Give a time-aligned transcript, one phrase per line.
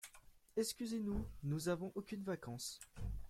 [0.57, 2.79] Excusez-nous, nous n’avons aucunes vacances.